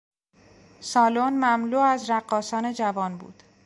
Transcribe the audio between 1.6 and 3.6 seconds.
از رقاصان جوان بود.